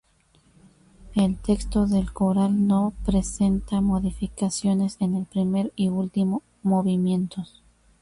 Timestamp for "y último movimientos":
5.75-7.61